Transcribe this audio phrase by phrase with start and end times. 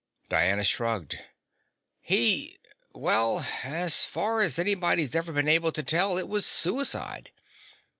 [0.29, 1.19] Diana shrugged.
[1.99, 2.57] "He
[2.91, 7.29] well, as far as anybody's ever been able to tell, it was suicide.